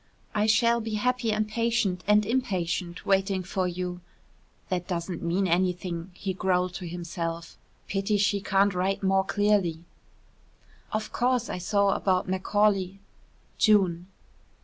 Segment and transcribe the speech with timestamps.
[0.33, 4.01] I shall be happy and patient and impatient waiting for you."
[4.69, 7.55] ("That doesn't mean anything," he growled to himself.
[7.87, 9.83] "Pity she can't write more clearly.")
[10.91, 12.99] "Of course I saw about Macaulay.
[13.59, 14.07] June."